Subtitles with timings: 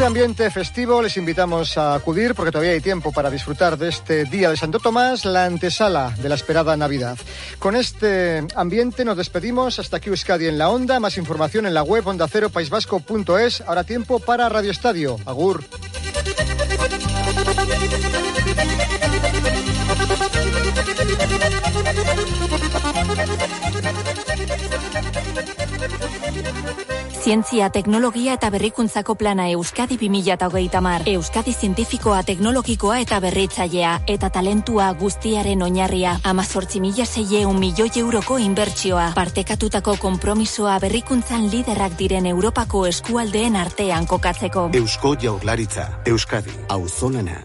[0.00, 4.24] este ambiente festivo les invitamos a acudir, porque todavía hay tiempo para disfrutar de este
[4.24, 7.18] Día de Santo Tomás, la antesala de la esperada Navidad.
[7.58, 9.78] Con este ambiente nos despedimos.
[9.78, 11.00] Hasta aquí Euskadi en la Onda.
[11.00, 13.60] Más información en la web ondaceropaisvasco.es.
[13.66, 15.18] Ahora tiempo para Radio Estadio.
[15.26, 15.64] Agur.
[27.30, 31.04] Zientzia, teknologia eta berrikuntzako plana Euskadi 2030 mar.
[31.06, 33.92] Euskadi zientifikoa, teknologikoa eta berritzailea.
[34.10, 36.16] Eta talentua guztiaren oinarria.
[36.24, 39.12] Amazortzi mila zeieun milioi euroko inbertsioa.
[39.14, 44.70] Partekatutako kompromisoa berrikuntzan liderrak diren Europako eskualdeen artean kokatzeko.
[44.74, 45.86] Eusko jaurlaritza.
[46.10, 46.58] Euskadi.
[46.68, 47.44] Auzolana.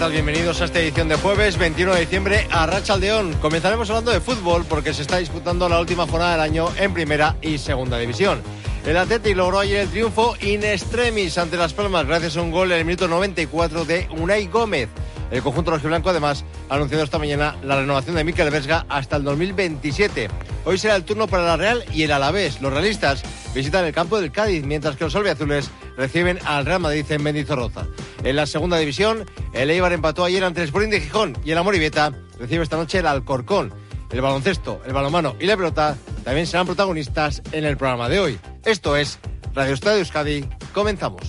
[0.00, 0.12] Tal?
[0.12, 3.34] Bienvenidos a esta edición de jueves 21 de diciembre a Rachaldeón.
[3.34, 7.36] Comenzaremos hablando de fútbol porque se está disputando la última jornada del año en primera
[7.42, 8.40] y segunda división.
[8.86, 12.72] El Atleti logró ayer el triunfo in extremis ante Las Palmas gracias a un gol
[12.72, 14.88] en el minuto 94 de Unai Gómez.
[15.30, 19.24] El conjunto rojiblanco además ha anunciado esta mañana la renovación de Mikel Vesga hasta el
[19.24, 20.28] 2027.
[20.64, 22.62] Hoy será el turno para la Real y el Alavés.
[22.62, 23.22] Los realistas
[23.54, 25.70] visitan el campo del Cádiz, mientras que los albiazules
[26.00, 27.86] reciben al Real Madrid en Mendizorroza.
[28.24, 31.58] En la segunda división, el Eibar empató ayer ante el Sporting de Gijón y el
[31.58, 33.70] Amoribeta recibe esta noche el Alcorcón.
[34.10, 38.40] El baloncesto, el balonmano y la pelota también serán protagonistas en el programa de hoy.
[38.64, 39.18] Esto es
[39.54, 40.48] Radio Estadio Euskadi.
[40.72, 41.22] Comenzamos.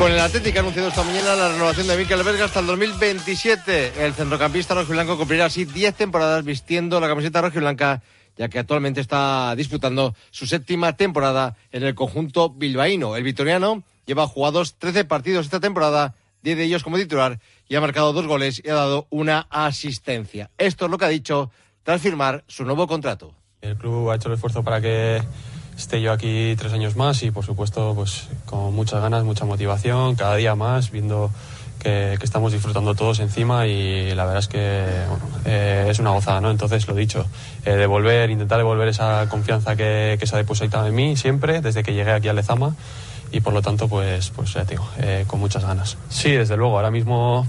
[0.00, 4.04] Con el Atlético ha anunciado esta mañana la renovación de Mikel Berga hasta el 2027.
[4.04, 8.02] El centrocampista rojiblanco cumplirá así 10 temporadas vistiendo la camiseta rojiblanca,
[8.38, 13.16] ya que actualmente está disputando su séptima temporada en el conjunto bilbaíno.
[13.16, 17.80] El vitoriano lleva jugados 13 partidos esta temporada, 10 de ellos como titular, y ha
[17.80, 20.50] marcado dos goles y ha dado una asistencia.
[20.56, 21.50] Esto es lo que ha dicho
[21.82, 23.34] tras firmar su nuevo contrato.
[23.60, 25.20] El club ha hecho el esfuerzo para que
[25.76, 30.14] esté yo aquí tres años más y por supuesto pues con muchas ganas, mucha motivación,
[30.14, 31.30] cada día más, viendo
[31.78, 34.86] que, estamos disfrutando todos encima y la verdad es que
[35.44, 36.50] eh, es una gozada, ¿no?
[36.50, 37.26] Entonces lo dicho,
[37.64, 41.94] eh, devolver, intentar devolver esa confianza que, se ha depositado en mí siempre desde que
[41.94, 42.74] llegué aquí a Lezama
[43.30, 46.56] y por lo tanto pues pues ya te digo eh, con muchas ganas sí desde
[46.56, 47.46] luego ahora mismo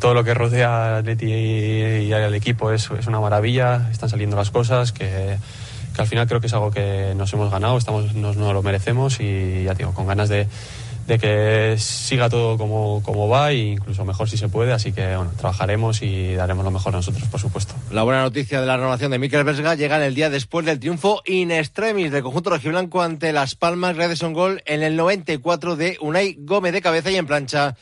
[0.00, 4.36] todo lo que rodea a Atleti y, al equipo es, es una maravilla están saliendo
[4.36, 5.38] las cosas que
[5.94, 8.62] que al final creo que es algo que nos hemos ganado, estamos, nos, nos lo
[8.62, 10.46] merecemos y ya digo, con ganas de,
[11.06, 15.16] de que siga todo como, como va e incluso mejor si se puede, así que
[15.16, 17.74] bueno, trabajaremos y daremos lo mejor nosotros, por supuesto.
[17.90, 20.78] La buena noticia de la renovación de Mikel Vesga llega en el día después del
[20.78, 24.96] triunfo in extremis del conjunto rojiblanco ante Las Palmas, gracias a un gol en el
[24.96, 27.76] 94 de Unai Gómez de cabeza y en plancha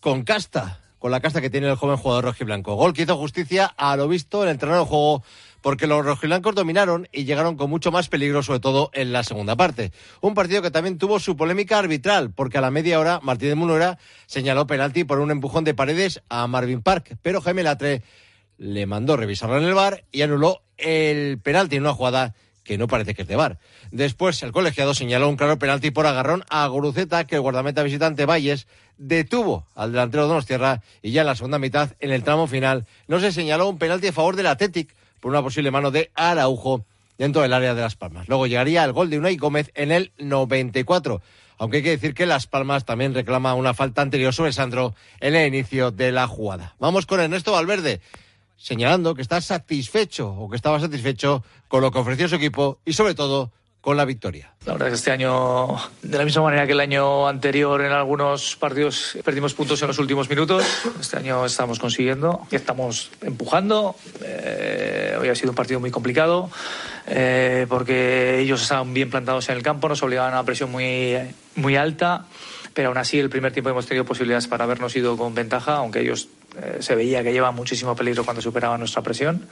[0.00, 2.74] con casta, con la casta que tiene el joven jugador rojiblanco.
[2.76, 5.24] Gol que hizo justicia a lo visto en el terreno de juego
[5.62, 9.56] porque los rojiblancos dominaron y llegaron con mucho más peligro, sobre todo en la segunda
[9.56, 9.92] parte.
[10.20, 13.98] Un partido que también tuvo su polémica arbitral, porque a la media hora Martínez Munera
[14.26, 18.02] señaló penalti por un empujón de paredes a Marvin Park, pero Jaime Latre
[18.58, 22.34] le mandó revisarlo en el bar y anuló el penalti en una jugada
[22.64, 23.58] que no parece que es de bar.
[23.90, 28.26] Después el colegiado señaló un claro penalti por agarrón a Guruceta que el guardameta visitante
[28.26, 28.66] Valles
[28.98, 33.20] detuvo al delantero Donostierra y ya en la segunda mitad, en el tramo final, no
[33.20, 36.84] se señaló un penalti a favor del Athletic por una posible mano de Araujo
[37.16, 38.28] dentro del área de Las Palmas.
[38.28, 41.22] Luego llegaría el gol de Unai Gómez en el 94.
[41.58, 45.36] Aunque hay que decir que Las Palmas también reclama una falta anterior sobre Sandro en
[45.36, 46.74] el inicio de la jugada.
[46.80, 48.00] Vamos con Ernesto Valverde,
[48.56, 52.94] señalando que está satisfecho o que estaba satisfecho con lo que ofreció su equipo y
[52.94, 53.52] sobre todo
[53.82, 54.54] con la victoria.
[54.64, 57.90] La verdad es que este año, de la misma manera que el año anterior, en
[57.90, 60.64] algunos partidos perdimos puntos en los últimos minutos.
[61.00, 63.96] Este año estamos consiguiendo, estamos empujando.
[64.22, 64.81] Eh,
[65.22, 66.50] hoy ha sido un partido muy complicado
[67.06, 71.16] eh, porque ellos estaban bien plantados en el campo, nos obligaban a una presión muy,
[71.56, 72.26] muy alta.
[72.74, 76.00] Pero aún así, el primer tiempo hemos tenido posibilidades para habernos ido con ventaja, aunque
[76.00, 76.28] ellos
[76.62, 79.46] eh, se veía que llevan muchísimo peligro cuando superaban nuestra presión.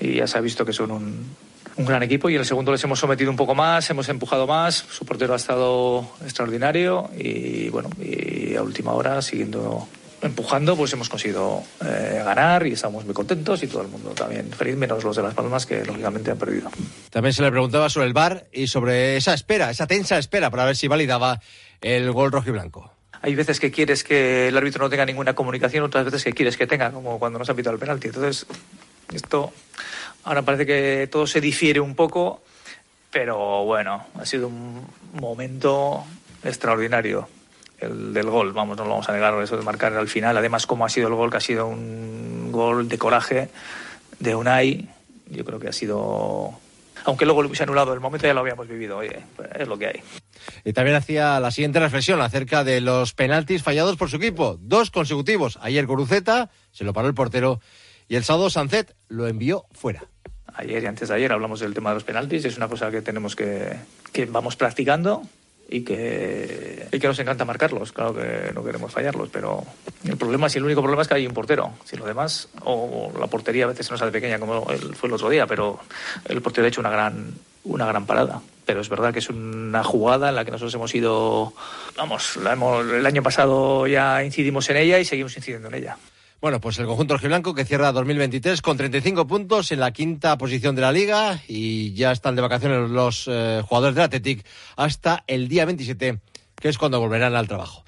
[0.00, 1.36] Y ya se ha visto que son un,
[1.76, 4.46] un gran equipo y en el segundo les hemos sometido un poco más, hemos empujado
[4.46, 9.86] más, su portero ha estado extraordinario y bueno, y a última hora siguiendo
[10.26, 14.50] empujando, pues hemos conseguido eh, ganar y estamos muy contentos y todo el mundo también
[14.50, 16.70] feliz, menos los de Las Palmas que lógicamente han perdido.
[17.10, 20.64] También se le preguntaba sobre el VAR y sobre esa espera, esa tensa espera para
[20.64, 21.40] ver si validaba
[21.80, 22.92] el gol rojo y blanco.
[23.22, 26.56] Hay veces que quieres que el árbitro no tenga ninguna comunicación, otras veces que quieres
[26.56, 28.08] que tenga, como cuando nos ha pitado el penalti.
[28.08, 28.46] Entonces,
[29.12, 29.52] esto
[30.24, 32.42] ahora parece que todo se difiere un poco,
[33.10, 36.04] pero bueno, ha sido un momento
[36.44, 37.28] extraordinario
[37.80, 40.66] el del gol, vamos, no lo vamos a negar, eso de marcar al final, además
[40.66, 43.48] como ha sido el gol, que ha sido un gol de coraje
[44.18, 44.88] de Unai,
[45.30, 46.52] yo creo que ha sido,
[47.04, 49.20] aunque luego lo hubiese anulado, el momento ya lo habíamos vivido, oye,
[49.58, 50.02] es lo que hay.
[50.64, 54.90] Y también hacía la siguiente reflexión acerca de los penaltis fallados por su equipo, dos
[54.90, 57.60] consecutivos, ayer Goruceta, se lo paró el portero,
[58.08, 60.04] y el sábado Sancet lo envió fuera.
[60.54, 63.02] Ayer y antes de ayer hablamos del tema de los penaltis, es una cosa que
[63.02, 63.76] tenemos que,
[64.12, 65.22] que vamos practicando
[65.68, 69.62] y que, y que nos encanta marcarlos, claro que no queremos fallarlos, pero
[70.04, 73.12] el problema, si el único problema es que hay un portero, si lo demás, o
[73.18, 74.64] la portería a veces se nos hace pequeña como
[74.94, 75.78] fue el otro día, pero
[76.24, 77.34] el portero ha hecho una gran,
[77.64, 78.40] una gran parada.
[78.64, 81.52] Pero es verdad que es una jugada en la que nosotros hemos ido,
[81.96, 85.96] vamos, la hemos, el año pasado ya incidimos en ella y seguimos incidiendo en ella.
[86.40, 90.76] Bueno, pues el conjunto rojiblanco que cierra 2023 con 35 puntos en la quinta posición
[90.76, 94.44] de la liga y ya están de vacaciones los eh, jugadores del Athletic
[94.76, 96.20] hasta el día 27,
[96.68, 97.84] es cuando volverán al trabajo.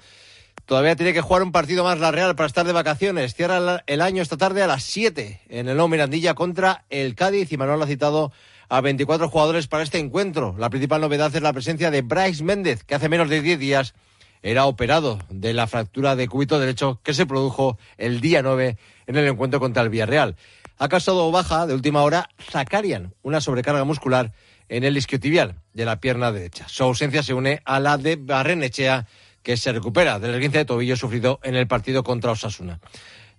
[0.65, 3.33] Todavía tiene que jugar un partido más la Real para estar de vacaciones.
[3.33, 7.51] Cierra el año esta tarde a las 7 en el No Mirandilla contra el Cádiz
[7.51, 8.31] y Manuel ha citado
[8.69, 10.55] a 24 jugadores para este encuentro.
[10.59, 13.95] La principal novedad es la presencia de Bryce Méndez, que hace menos de 10 días
[14.41, 18.77] era operado de la fractura de cúbito derecho que se produjo el día 9
[19.07, 20.37] en el encuentro contra el Villarreal.
[20.77, 24.33] Ha causado baja de última hora Zakarian, una sobrecarga muscular
[24.69, 26.67] en el isquiotibial de la pierna derecha.
[26.67, 29.07] Su ausencia se une a la de Barrenechea,
[29.43, 32.79] que se recupera del esguince de tobillo sufrido en el partido contra Osasuna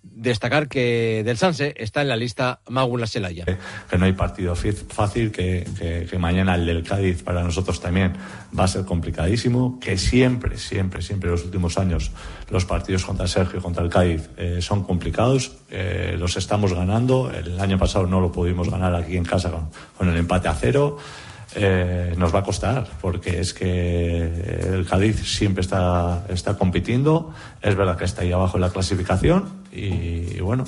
[0.03, 3.45] destacar que Del Sanse está en la lista Magula Selaya.
[3.89, 5.65] Que no hay partido fácil, que,
[6.09, 8.13] que, mañana el del Cádiz para nosotros también
[8.57, 12.11] va a ser complicadísimo, que siempre, siempre, siempre en los últimos años
[12.49, 17.31] los partidos contra Sergio y contra el Cádiz eh, son complicados, eh, los estamos ganando,
[17.31, 20.55] el año pasado no lo pudimos ganar aquí en casa con, con el empate a
[20.55, 20.97] cero.
[21.53, 24.21] Eh, nos va a costar, porque es que
[24.73, 29.63] el Cádiz siempre está, está compitiendo, es verdad que está ahí abajo en la clasificación
[29.71, 30.63] y, bueno,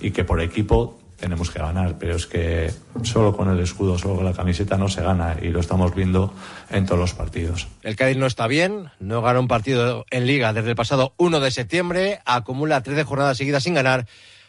[0.00, 4.16] y, que por equipo tenemos que ganar, pero es que solo con el escudo, solo
[4.16, 6.32] con la camiseta no se gana y lo estamos viendo
[6.70, 7.68] en todos los partidos.
[7.82, 11.40] El Cádiz no está bien, no gana un partido en liga desde el pasado 1
[11.40, 14.06] de septiembre, acumula 13 jornadas seguidas sin ganar,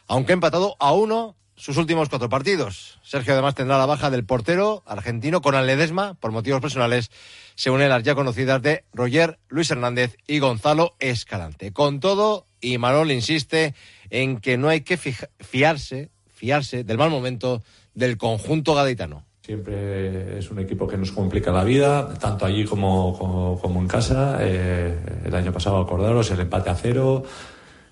[0.08, 3.00] aunque ha empatado a uno sus últimos cuatro partidos.
[3.04, 7.12] Sergio además tendrá la baja del portero argentino Conan Ledesma por motivos personales.
[7.56, 11.74] Se une las ya conocidas de Roger, Luis Hernández y Gonzalo Escalante.
[11.74, 13.74] Con todo, y Marol insiste
[14.12, 17.64] en que no hay que fiarse, fiarse del mal momento
[17.96, 19.26] del conjunto gaditano.
[19.42, 24.38] Siempre es un equipo que nos complica la vida, tanto allí como, como, en casa.
[24.42, 24.94] Eh,
[25.26, 27.24] el año pasado, acordaros, el empate a cero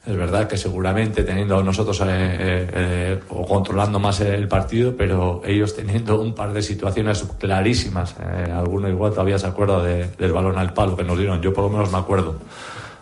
[0.05, 5.41] es verdad que seguramente teniendo nosotros eh, eh, eh, o controlando más el partido, pero
[5.43, 8.15] ellos teniendo un par de situaciones clarísimas.
[8.53, 11.41] alguno igual todavía se acuerda del balón al palo que nos dieron.
[11.41, 12.35] Yo por lo menos me acuerdo.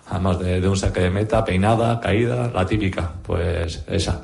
[0.09, 3.11] Además de, un saque de meta, peinada, caída, la típica.
[3.21, 4.21] Pues esa.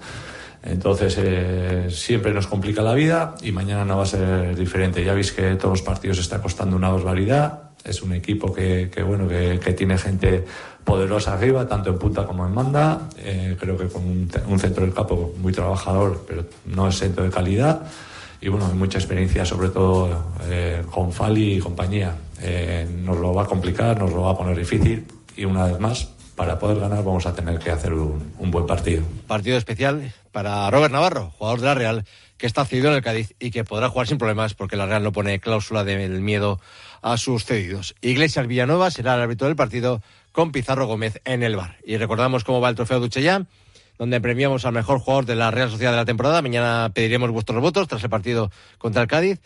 [0.63, 5.03] Entonces siempre nos complica la vida y mañana no va a ser diferente.
[5.03, 7.63] Ya veis que todos los partidos está costando una barbaridad.
[7.83, 10.45] Es un equipo que, bueno que tiene gente
[10.89, 13.07] poderosa arriba, tanto en punta como en manda.
[13.19, 17.29] Eh, creo que con un, centro del campo muy trabajador, pero no es centro de
[17.29, 17.83] calidad.
[18.41, 20.09] Y bueno, hay mucha experiencia, sobre todo
[20.49, 22.15] eh, con Fali y compañía.
[22.41, 25.05] Eh, nos lo va a complicar, nos lo va a poner difícil
[25.35, 28.65] y una vez más, para poder ganar vamos a tener que hacer un, un buen
[28.65, 29.03] partido.
[29.27, 32.05] Partido especial para Robert Navarro, jugador de la Real,
[32.37, 35.03] que está cedido en el Cádiz y que podrá jugar sin problemas porque la Real
[35.03, 36.59] no pone cláusula del miedo
[37.01, 37.95] a sus cedidos.
[38.01, 40.01] Iglesias Villanueva será el árbitro del partido
[40.39, 41.75] con Pizarro Gómez en el bar.
[41.83, 43.49] Y recordamos cómo va el trofeo Duchellán,
[43.97, 46.41] donde premiamos al mejor jugador de la Real Sociedad de la temporada.
[46.41, 49.41] Mañana pediremos vuestros votos tras el partido contra el Cádiz.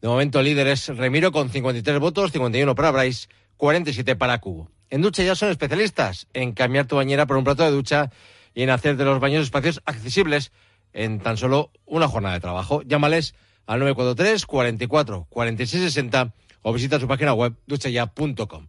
[0.00, 3.28] De momento el líder es Remiro con 53 votos, 51 para Bryce,
[3.58, 4.70] 47 para Cubo.
[4.88, 8.10] En ducha ya son especialistas en cambiar tu bañera por un plato de ducha
[8.54, 10.52] y en hacer de los baños espacios accesibles
[10.94, 12.80] en tan solo una jornada de trabajo.
[12.80, 13.34] Llámales
[13.66, 16.32] al 943 44 46 60
[16.62, 18.68] o visita su página web duchaya.com.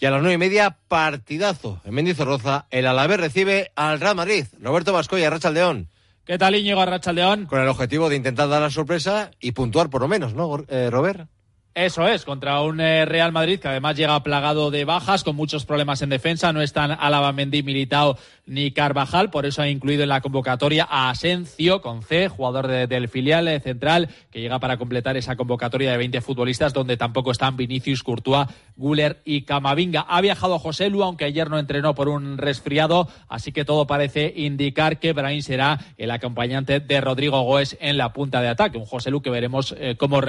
[0.00, 1.82] Y a las nueve y media, partidazo.
[1.84, 4.46] En Mendizorroza, el Alavés recibe al Real Madrid.
[4.58, 5.90] Roberto Vascoya, Rachaldeón.
[6.24, 7.44] ¿Qué tal, Íñigo Rachaldeón?
[7.44, 10.88] Con el objetivo de intentar dar la sorpresa y puntuar por lo menos, ¿no, eh,
[10.90, 11.28] Robert?
[11.72, 15.64] Eso es, contra un eh, Real Madrid que además llega plagado de bajas, con muchos
[15.64, 16.52] problemas en defensa.
[16.52, 21.10] No están Álava, Mendy, Militao ni Carvajal, por eso ha incluido en la convocatoria a
[21.10, 25.96] Asencio con C, jugador del filial eh, central, que llega para completar esa convocatoria de
[25.98, 30.00] 20 futbolistas, donde tampoco están Vinicius, Courtois, Guller y Camavinga.
[30.08, 34.32] Ha viajado José Lu, aunque ayer no entrenó por un resfriado, así que todo parece
[34.34, 38.78] indicar que Brahim será el acompañante de Rodrigo Goes en la punta de ataque.
[38.78, 40.20] Un José Lu que veremos eh, cómo,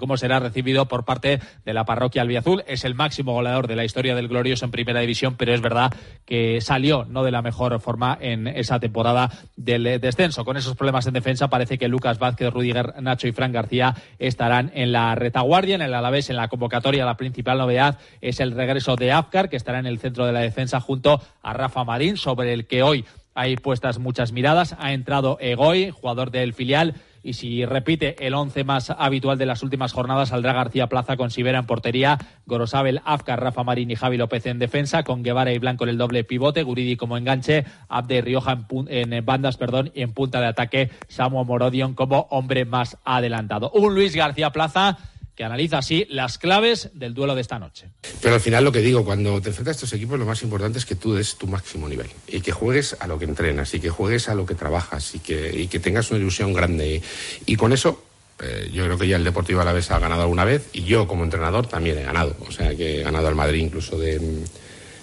[0.00, 2.64] cómo será recibido por parte de la parroquia albiazul.
[2.66, 5.92] Es el máximo goleador de la historia del Glorioso en primera división, pero es verdad
[6.24, 10.44] que salió no de la mejor forma en esa temporada del descenso.
[10.44, 14.70] Con esos problemas en defensa, parece que Lucas Vázquez, Rudiger, Nacho y Fran García estarán
[14.74, 17.04] en la retaguardia, en el Alavés, en la convocatoria.
[17.04, 20.40] La principal novedad es el regreso de Afkar, que estará en el centro de la
[20.40, 24.74] defensa junto a Rafa Marín, sobre el que hoy hay puestas muchas miradas.
[24.78, 29.62] Ha entrado Egoy, jugador del filial y si repite el once más habitual de las
[29.62, 34.16] últimas jornadas, saldrá García Plaza con Sibera en portería, Gorosabel, Afkar, Rafa Marín y Javi
[34.16, 38.22] López en defensa, con Guevara y Blanco en el doble pivote, Guridi como enganche, Abde
[38.22, 43.70] Rioja en, bandas perdón, y en punta de ataque, Samuel Morodion como hombre más adelantado.
[43.70, 44.98] Un Luis García Plaza
[45.40, 47.88] que analiza así las claves del duelo de esta noche.
[48.20, 50.78] Pero al final lo que digo, cuando te enfrentas a estos equipos, lo más importante
[50.78, 53.80] es que tú des tu máximo nivel y que juegues a lo que entrenas y
[53.80, 57.00] que juegues a lo que trabajas y que, y que tengas una ilusión grande.
[57.46, 58.04] Y, con eso
[58.42, 61.24] eh, yo creo que ya el Deportivo Alavés ha ganado alguna vez y yo como
[61.24, 62.36] entrenador también he ganado.
[62.46, 64.20] O sea, que he ganado al Madrid incluso de,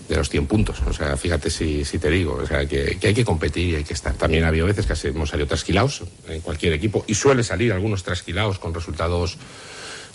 [0.07, 0.83] los 100 puntos.
[0.85, 2.35] O sea, fíjate si, si te digo.
[2.35, 4.13] O sea, que, que, hay que competir y hay que estar.
[4.13, 8.03] También ha habido veces que hemos salido trasquilados en cualquier equipo y suele salir algunos
[8.03, 9.39] trasquilados con resultados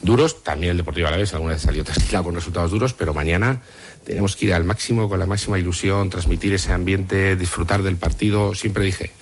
[0.03, 0.43] duros.
[0.43, 3.63] También el Deportivo Alavés alguna vez salió trasquilado con resultados duros, pero mañana
[4.05, 8.55] tenemos que ir al máximo, con la máxima ilusión, transmitir ese ambiente, disfrutar del partido.
[8.55, 9.13] Siempre dije,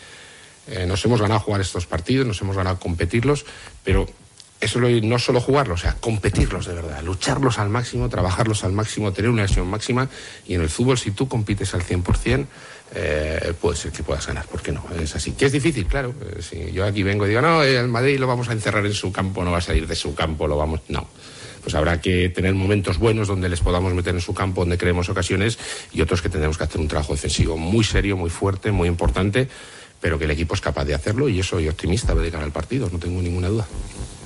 [0.67, 3.45] eh, nos hemos ganado jugar estos partidos, nos hemos ganado competirlos,
[3.85, 4.07] pero
[4.61, 9.13] eso no solo jugarlos, o sea, competirlos de verdad, lucharlos al máximo, trabajarlos al máximo,
[9.13, 10.09] tener una lesión máxima.
[10.47, 12.47] Y en el fútbol, si tú compites al 100%,
[12.95, 14.85] eh, puede ser que puedas ganar, ¿por qué no?
[15.01, 15.33] Es así.
[15.33, 16.15] Que es difícil, claro.
[16.23, 18.95] Eh, si yo aquí vengo y digo, no, el Madrid lo vamos a encerrar en
[18.95, 20.81] su campo, no va a salir de su campo, lo vamos.
[20.89, 21.09] No.
[21.63, 25.09] Pues habrá que tener momentos buenos donde les podamos meter en su campo, donde creemos
[25.09, 25.59] ocasiones,
[25.93, 29.47] y otros que tendremos que hacer un trabajo defensivo muy serio, muy fuerte, muy importante,
[30.01, 32.53] pero que el equipo es capaz de hacerlo, y eso soy optimista de cara al
[32.53, 33.67] partido, no tengo ninguna duda.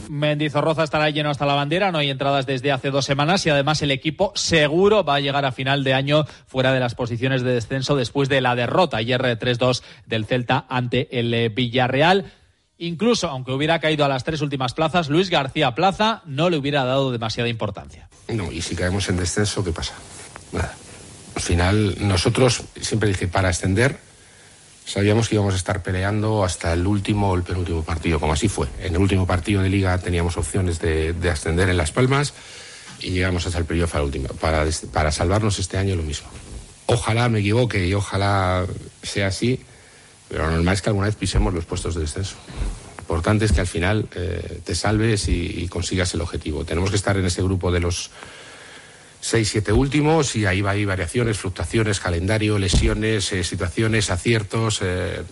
[0.08, 3.82] Mendizorroza estará lleno hasta la bandera, no hay entradas desde hace dos semanas y además
[3.82, 7.54] el equipo seguro va a llegar a final de año fuera de las posiciones de
[7.54, 12.32] descenso después de la derrota ayer 3-2 del Celta ante el eh, Villarreal.
[12.78, 16.84] Incluso, aunque hubiera caído a las tres últimas plazas, Luis García Plaza no le hubiera
[16.84, 18.08] dado demasiada importancia.
[18.28, 19.94] No, y si caemos en descenso, ¿qué pasa?
[20.52, 20.74] Nada.
[21.36, 23.98] Al final, nosotros, siempre dije, para ascender
[24.86, 28.48] Sabíamos que íbamos a estar peleando hasta el último o el penúltimo partido, como así
[28.48, 28.68] fue.
[28.80, 32.34] En el último partido de liga teníamos opciones de, ascender en Las Palmas
[33.00, 33.88] y llegamos hasta el periodo
[34.40, 36.28] para, para, salvarnos este año lo mismo.
[36.86, 38.66] Ojalá me equivoque y ojalá
[39.02, 39.60] sea así,
[40.28, 42.36] pero lo normal es que alguna vez pisemos los puestos de descenso.
[42.98, 46.64] Lo importante es que al final eh, te salves y consigas el objetivo.
[46.64, 48.10] Tenemos que estar en ese grupo de los
[49.24, 54.80] seis, siete últimos y ahí va hay variaciones, fluctuaciones, calendario, lesiones, eh, situaciones, aciertos.
[54.82, 55.22] Eh.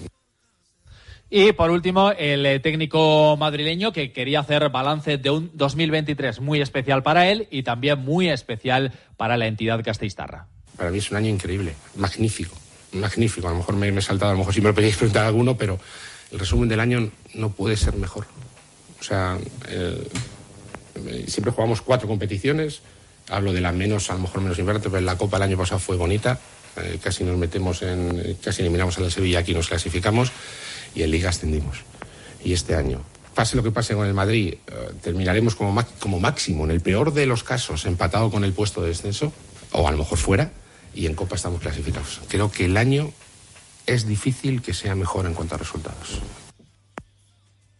[1.29, 6.63] Y por último, el eh, técnico madrileño que quería hacer balance de un 2023 muy
[6.63, 10.47] especial para él y también muy especial para la entidad castellistarra.
[10.79, 12.57] Para mí es un año increíble, magnífico,
[12.93, 13.47] magnífico.
[13.49, 15.29] A lo mejor me, he saltado, a lo mejor si me lo pedís preguntar a
[15.29, 15.79] alguno, pero
[16.31, 18.25] el resumen del año no puede ser mejor.
[18.99, 19.37] O sea,
[21.27, 22.81] siempre jugamos cuatro competiciones,
[23.29, 25.79] Hablo de la menos, a lo mejor menos importante, pero la Copa el año pasado
[25.79, 26.39] fue bonita.
[26.77, 28.39] Eh, casi nos metemos en.
[28.43, 30.33] casi eliminamos a la Sevilla, aquí nos clasificamos
[30.95, 31.79] y en Liga ascendimos.
[32.45, 33.03] Y este año,
[33.35, 37.13] pase lo que pase con el Madrid, eh, terminaremos como, como máximo, en el peor
[37.13, 39.33] de los casos, empatado con el puesto de descenso,
[39.73, 40.51] o a lo mejor fuera,
[40.95, 42.21] y en Copa estamos clasificados.
[42.29, 42.77] Creo que el
[43.87, 46.21] es difícil que sea mejor en cuanto a resultados.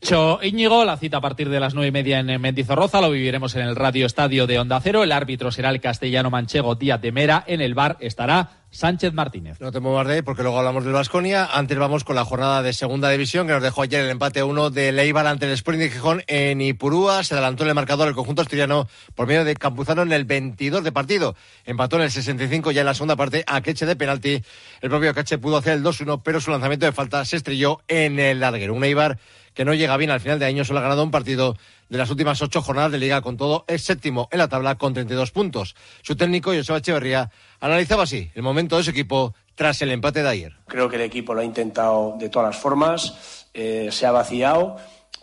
[0.03, 0.41] Dicho
[0.85, 3.77] la cita a partir de las nueve y media en Mendizorroza, lo viviremos en el
[3.77, 5.05] Radio Estadio de Onda Cero.
[5.05, 7.45] El árbitro será el castellano manchego Díaz de Mera.
[7.47, 9.61] En el bar estará Sánchez Martínez.
[9.61, 11.45] No te muevas de ahí porque luego hablamos del Vasconia.
[11.45, 14.71] Antes vamos con la jornada de segunda división que nos dejó ayer el empate 1
[14.71, 17.23] de Leibar ante el Sporting de Gijón en Ipurúa.
[17.23, 20.91] Se adelantó el marcador el conjunto asturiano por medio de Campuzano en el 22 de
[20.91, 21.37] partido.
[21.65, 24.43] Empató en el 65 ya en la segunda parte a Queche de penalti.
[24.81, 28.19] El propio Queche pudo hacer el 2-1 pero su lanzamiento de falta se estrelló en
[28.19, 28.75] el larguero.
[28.75, 29.19] Un Eibar
[29.55, 31.57] que no llega bien al final de año, solo ha ganado un partido
[31.89, 34.95] de las últimas ocho jornadas de liga con todo, es séptimo en la tabla con
[34.95, 35.75] 32 puntos.
[36.03, 37.31] Su técnico, Joseba Echeverría,
[37.61, 40.57] analizaba así el momento de su equipo tras el empate de ayer.
[40.67, 44.77] Creo que el equipo lo ha intentado de todas las formas, eh, se ha vaciado,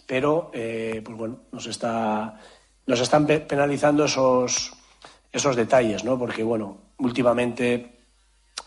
[0.06, 2.40] pero eh, pues bueno, nos está
[2.90, 4.74] nos están penalizando esos,
[5.32, 6.18] esos detalles, ¿no?
[6.18, 8.00] Porque, bueno, últimamente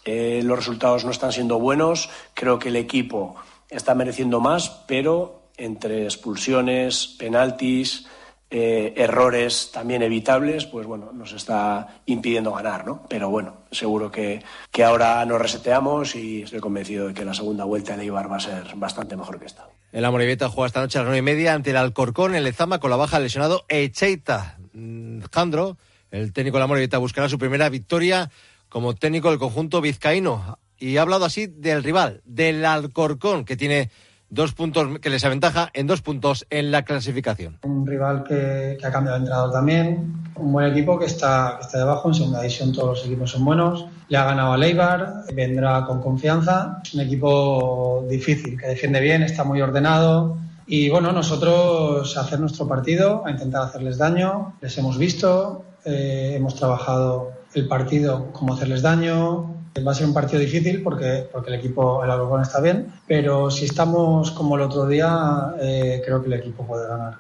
[0.05, 2.09] eh, los resultados no están siendo buenos.
[2.33, 3.35] Creo que el equipo
[3.69, 8.07] está mereciendo más, pero entre expulsiones, penaltis,
[8.55, 13.07] eh, errores también evitables, pues bueno, nos está impidiendo ganar, ¿no?
[13.09, 17.65] Pero bueno, seguro que, que ahora nos reseteamos y estoy convencido de que la segunda
[17.65, 19.69] vuelta de Ibar va a ser bastante mejor que esta.
[19.91, 22.79] El Amorebieta juega esta noche a las nueve y media ante el Alcorcón en Lezama
[22.79, 24.59] con la baja lesionado Echeita.
[24.75, 25.79] Mm, Jandro,
[26.11, 28.31] el técnico de la Amorebieta, buscará su primera victoria
[28.69, 30.59] como técnico del conjunto vizcaíno.
[30.79, 33.91] Y ha hablado así del rival, del Alcorcón, que tiene
[34.33, 37.59] dos puntos que les aventaja en dos puntos en la clasificación.
[37.65, 41.79] Un rival que, ha cambiado de entrenador también, un buen equipo que está, que está
[41.79, 45.85] debajo, en segunda división todos los equipos son buenos, le ha ganado a Leibar, vendrá
[45.85, 52.17] con confianza, es un equipo difícil, que defiende bien, está muy ordenado, y bueno, nosotros
[52.17, 58.33] hacer nuestro partido, a intentar hacerles daño, les hemos visto, eh, hemos trabajado el partido,
[58.33, 62.43] cómo hacerles daño, Va a ser un partido difícil porque, porque el equipo, el Alcorcón
[62.43, 66.87] está bien, pero si estamos como el otro día, eh, creo que el equipo puede
[66.87, 67.19] ganar.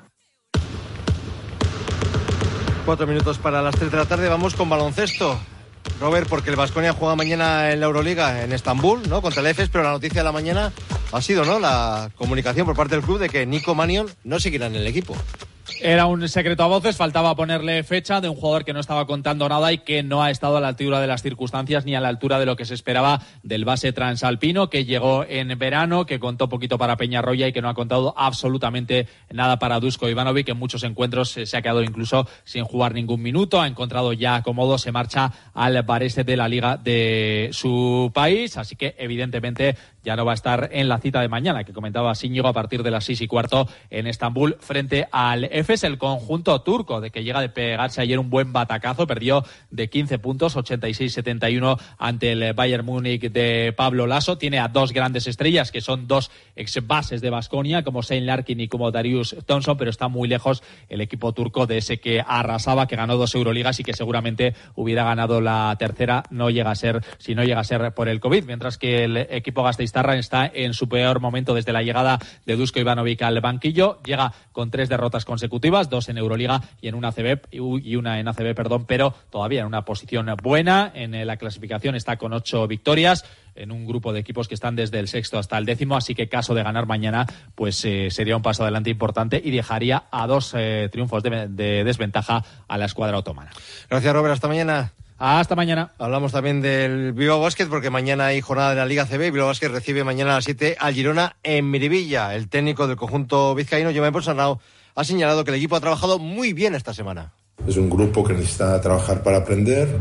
[2.84, 5.38] Cuatro minutos para las tres de la tarde, vamos con baloncesto.
[6.00, 9.22] Robert, porque el Vasconia juega mañana en la Euroliga en Estambul, ¿no?
[9.22, 10.72] Contra el EFES, pero la noticia de la mañana
[11.12, 11.58] ha sido, ¿no?
[11.58, 15.14] La comunicación por parte del club de que Nico Manion no seguirá en el equipo.
[15.84, 19.48] Era un secreto a voces, faltaba ponerle fecha de un jugador que no estaba contando
[19.48, 22.06] nada y que no ha estado a la altura de las circunstancias ni a la
[22.06, 26.48] altura de lo que se esperaba del base transalpino, que llegó en verano, que contó
[26.48, 30.58] poquito para Peñarroya y que no ha contado absolutamente nada para Dusko Ivanovic, que en
[30.58, 34.92] muchos encuentros se ha quedado incluso sin jugar ningún minuto, ha encontrado ya acomodo, se
[34.92, 40.32] marcha al Varese de la liga de su país, así que evidentemente ya no va
[40.32, 43.20] a estar en la cita de mañana, que comentaba Síñigo a partir de las seis
[43.20, 48.00] y cuarto en Estambul frente al Efes, el conjunto turco, de que llega de pegarse
[48.00, 54.06] ayer un buen batacazo, perdió de 15 puntos, 86-71 ante el Bayern Múnich de Pablo
[54.06, 54.38] Lasso.
[54.38, 58.60] Tiene a dos grandes estrellas, que son dos ex bases de Basconia, como Shane Larkin
[58.60, 62.86] y como Darius Thompson, pero está muy lejos el equipo turco de ese que arrasaba,
[62.86, 67.04] que ganó dos Euroligas y que seguramente hubiera ganado la tercera, no llega a ser,
[67.18, 70.50] si no llega a ser por el COVID, mientras que el equipo Gasteiz Starra está
[70.52, 74.00] en su peor momento desde la llegada de Dusko Ivanovic al banquillo.
[74.06, 78.26] Llega con tres derrotas consecutivas, dos en Euroliga y en una ACB y una en
[78.26, 80.90] ACB, perdón, pero todavía en una posición buena.
[80.94, 84.98] En la clasificación está con ocho victorias en un grupo de equipos que están desde
[84.98, 88.42] el sexto hasta el décimo, así que caso de ganar mañana, pues eh, sería un
[88.42, 93.18] paso adelante importante y dejaría a dos eh, triunfos de, de, desventaja a la escuadra
[93.18, 93.50] otomana.
[93.90, 94.32] Gracias, Robert.
[94.32, 94.92] Hasta mañana.
[95.24, 95.92] Hasta mañana.
[96.00, 99.30] Hablamos también del Bilbao Basket porque mañana hay jornada de la Liga CB.
[99.30, 102.34] Bilbao Basket recibe mañana a las 7 al Girona en Miribilla.
[102.34, 104.58] El técnico del conjunto vizcaíno, José Ponsanao,
[104.96, 107.32] ha señalado que el equipo ha trabajado muy bien esta semana.
[107.68, 109.96] Es un grupo que necesita trabajar para aprender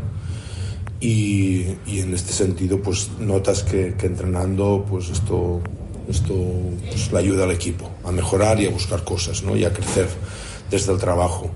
[0.99, 5.61] y, en este sentido pues notas que, entrenando pues esto,
[6.09, 6.33] esto
[6.89, 9.55] pues, le ayuda al equipo a mejorar y a buscar cosas ¿no?
[9.55, 10.07] y a crecer
[10.71, 11.51] desde el trabajo.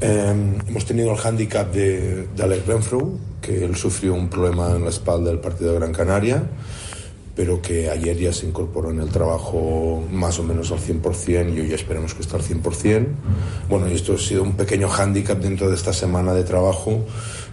[0.00, 4.84] Eh, hemos tenido el hándicap de, de Alex Renfrew, que él sufrió un problema en
[4.84, 6.42] la espalda del partido de Gran Canaria,
[7.34, 11.60] pero que ayer ya se incorporó en el trabajo más o menos al 100% y
[11.60, 13.06] hoy ya esperemos que esté al 100%.
[13.68, 17.04] Bueno, y esto ha sido un pequeño hándicap dentro de esta semana de trabajo,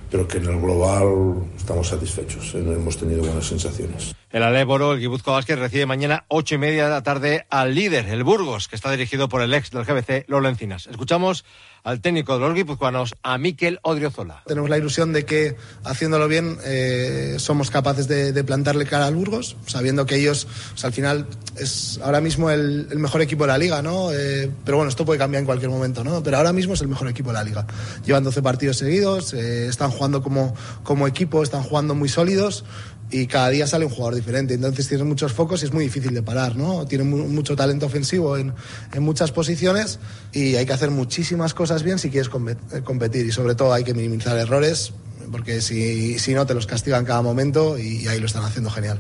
[0.10, 2.60] pero que en el global estamos satisfechos, ¿eh?
[2.60, 4.14] hemos tenido buenas sensaciones.
[4.30, 8.08] El Aléboro, el Guipúzcoa Vázquez, recibe mañana ocho y media de la tarde al líder,
[8.10, 10.88] el Burgos, que está dirigido por el ex del GBC, Lolo Encinas.
[10.88, 11.46] Escuchamos
[11.84, 14.44] al técnico de los guipuzcoanos, a Miquel Odriozola.
[14.48, 19.56] Tenemos la ilusión de que haciéndolo bien eh, somos capaces de, plantarle cara al Burgos,
[19.68, 20.48] sabiendo que ellos
[20.82, 24.12] al final es ahora mismo el, mejor equipo de la liga, ¿no?
[24.12, 26.24] Eh, pero bueno, esto puede cambiar en cualquier momento, ¿no?
[26.24, 27.66] Pero ahora mismo es el mejor equipo de la liga.
[28.06, 32.66] Llevan 12 partidos seguidos, eh, están jugando como, como equipo, están jugando muy sólidos
[33.12, 34.56] y cada día sale un jugador diferente.
[34.56, 36.88] Entonces tienen muchos focos y es muy difícil de parar, ¿no?
[36.88, 38.54] Tienen mucho talento ofensivo en,
[38.92, 40.00] en, muchas posiciones
[40.32, 42.32] y hay que hacer muchísimas cosas bien si quieres
[42.72, 44.94] eh, competir y sobre todo hay que minimizar errores
[45.32, 49.00] porque si, si no te los castigan cada momento y ahí lo están haciendo genial.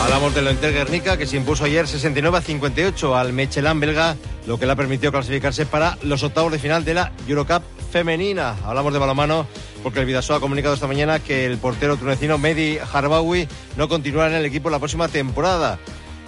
[0.00, 4.58] Hablamos del Enter Guernica, que se impuso ayer 69 a 58 al Mechelán belga, lo
[4.58, 8.56] que le ha permitido clasificarse para los octavos de final de la Eurocup femenina.
[8.64, 9.46] Hablamos de balomano
[9.82, 14.30] porque el Vidasoa ha comunicado esta mañana que el portero tunecino Mehdi Harbawi no continuará
[14.30, 15.78] en el equipo la próxima temporada.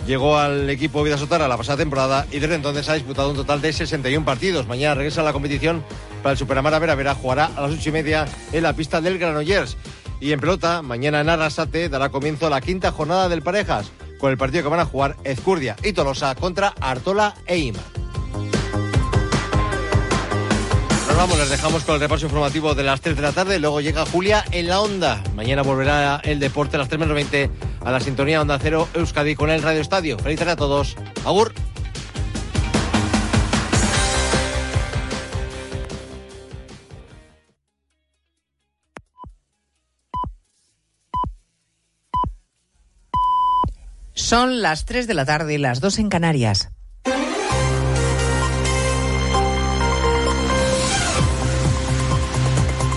[0.07, 3.73] Llegó al equipo Vidasotara la pasada temporada y desde entonces ha disputado un total de
[3.73, 4.67] 61 partidos.
[4.67, 5.83] Mañana regresa a la competición
[6.23, 7.15] para el Superamara Vera Vera.
[7.15, 9.79] Jugará a las ocho y media en la pista del Granollers.
[10.21, 14.37] Y en pelota, mañana en Arrasate dará comienzo la quinta jornada del Parejas, con el
[14.37, 17.81] partido que van a jugar Ezcurdia y Tolosa contra Artola e Ima.
[21.17, 23.59] Vamos, les dejamos con el repaso informativo de las 3 de la tarde.
[23.59, 25.23] Luego llega Julia en la onda.
[25.35, 27.51] Mañana volverá el deporte a las 3 menos 20
[27.85, 30.19] a la sintonía Onda Cero Euskadi con el Radio Estadio.
[30.19, 30.97] Feliz tarde a todos.
[31.25, 31.53] Agur.
[44.15, 46.71] Son las 3 de la tarde y las 2 en Canarias.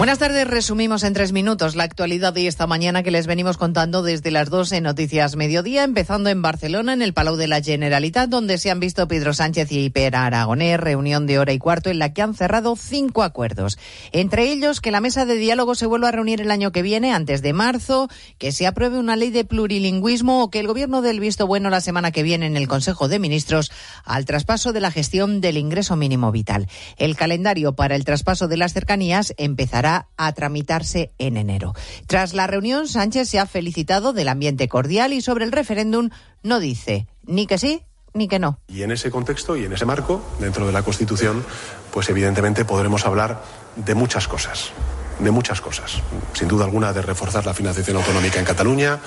[0.00, 4.02] Buenas tardes, resumimos en tres minutos la actualidad de esta mañana que les venimos contando
[4.02, 8.30] desde las dos en Noticias Mediodía, empezando en Barcelona, en el Palau de la Generalitat,
[8.30, 11.98] donde se han visto Pedro Sánchez y Pera Aragonés, reunión de hora y cuarto en
[11.98, 13.78] la que han cerrado cinco acuerdos.
[14.10, 17.12] Entre ellos, que la mesa de diálogo se vuelva a reunir el año que viene,
[17.12, 18.08] antes de marzo,
[18.38, 21.68] que se apruebe una ley de plurilingüismo o que el gobierno dé el visto bueno
[21.68, 23.70] la semana que viene en el Consejo de Ministros
[24.06, 26.68] al traspaso de la gestión del ingreso mínimo vital.
[26.96, 31.74] El calendario para el traspaso de las cercanías empezará a tramitarse en enero.
[32.06, 36.10] Tras la reunión, Sánchez se ha felicitado del ambiente cordial y sobre el referéndum
[36.42, 38.58] no dice ni que sí ni que no.
[38.68, 41.44] Y en ese contexto y en ese marco, dentro de la Constitución,
[41.92, 43.42] pues evidentemente podremos hablar
[43.76, 44.72] de muchas cosas
[45.20, 46.00] de muchas cosas.
[46.32, 48.98] Sin duda alguna de reforzar la financiación autonómica en Cataluña,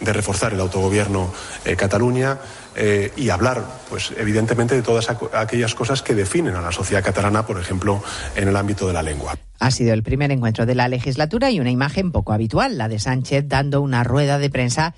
[0.00, 1.32] de reforzar el autogobierno
[1.64, 2.38] en Cataluña
[2.74, 7.44] eh, y hablar, pues evidentemente, de todas aquellas cosas que definen a la sociedad catalana,
[7.44, 8.02] por ejemplo,
[8.36, 9.34] en el ámbito de la lengua.
[9.60, 12.98] Ha sido el primer encuentro de la legislatura y una imagen poco habitual, la de
[12.98, 14.94] Sánchez dando una rueda de prensa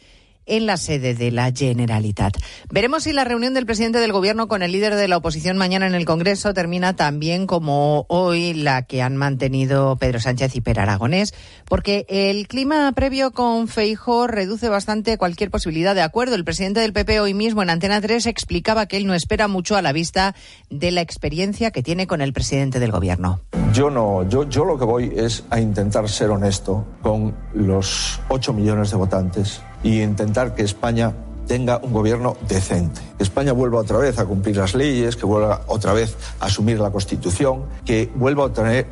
[0.51, 2.37] en la sede de la Generalitat.
[2.71, 5.87] Veremos si la reunión del presidente del Gobierno con el líder de la oposición mañana
[5.87, 10.81] en el Congreso termina también como hoy la que han mantenido Pedro Sánchez y Per
[10.81, 11.35] Aragonés,
[11.67, 16.35] porque el clima previo con Feijo reduce bastante cualquier posibilidad de acuerdo.
[16.35, 19.77] El presidente del PP hoy mismo en Antena 3 explicaba que él no espera mucho
[19.77, 20.35] a la vista
[20.69, 23.41] de la experiencia que tiene con el presidente del Gobierno.
[23.73, 28.53] Yo no, yo, yo lo que voy es a intentar ser honesto con los 8
[28.53, 31.15] millones de votantes y intentar que España
[31.51, 33.01] tenga un gobierno decente.
[33.17, 36.79] Que España vuelva otra vez a cumplir las leyes, que vuelva otra vez a asumir
[36.79, 38.45] la Constitución, que vuelva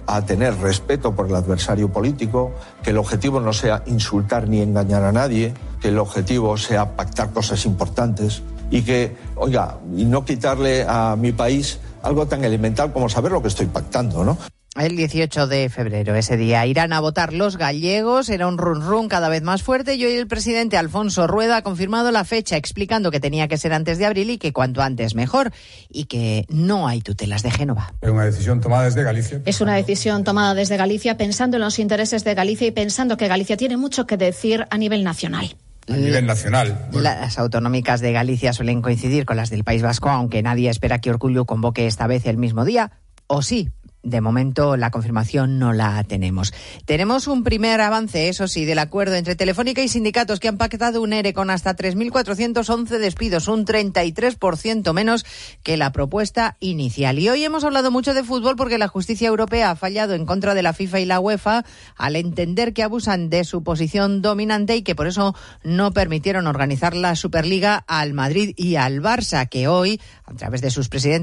[0.07, 5.05] a tener, respeto por el adversario político, que el objetivo no sea insultar ni engañar
[5.05, 10.85] a nadie, que el objetivo sea pactar cosas importantes y que, oiga, y no quitarle
[10.88, 14.37] a mi país algo tan elemental como saber lo que estoy pactando, ¿no?
[14.79, 18.29] El 18 de febrero, ese día, irán a votar los gallegos.
[18.29, 21.62] Era un run run cada vez más fuerte y hoy el presidente Alfonso Rueda ha
[21.62, 25.17] confirmado la fecha, explicando que tenía que ser antes de abril y que cuanto antes
[25.17, 25.53] mejor
[25.88, 27.93] y que no hay tutelas de Génova.
[28.01, 29.43] Es una decisión tomada desde Galicia.
[29.45, 33.27] Es una decisión tomada desde Galicia pensando en los intereses de Galicia y pensando que
[33.27, 35.57] Galicia tiene mucho que decir a nivel nacional.
[35.88, 36.88] A nivel nacional.
[36.93, 41.11] Las autonómicas de Galicia suelen coincidir con las del País Vasco, aunque nadie espera que
[41.11, 42.93] Orgullo convoque esta vez el mismo día.
[43.27, 43.71] O sí,
[44.09, 46.53] de momento la confirmación no la tenemos.
[46.85, 51.03] Tenemos un primer avance, eso sí, del acuerdo entre Telefónica y sindicatos que han pactado
[51.03, 55.25] un ERE con hasta 3.411 despidos, un 33% menos
[55.62, 57.18] que la propuesta inicial.
[57.18, 60.55] Y hoy hemos hablado mucho de fútbol porque la justicia europea ha fallado en contra
[60.55, 61.64] de la FIFA y la UEFA
[61.97, 66.94] al entender que abusan de su posición dominante y que por eso no permitieron organizar
[66.94, 71.18] la Superliga al Madrid y al Barça, que hoy, a través de sus presidentes